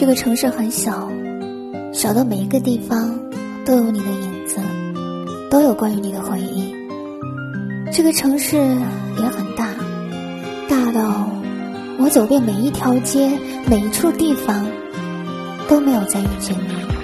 [0.00, 1.10] 这个城市很小
[1.92, 3.18] 小到每一个地方
[3.66, 4.60] 都有你的影子
[5.50, 6.72] 都有关于你的回忆。
[7.92, 9.74] 这个城市也很大
[10.68, 11.28] 大到
[11.98, 13.28] 我走遍每一条街
[13.68, 14.64] 每一处地方
[15.68, 16.97] 都没有再遇见你。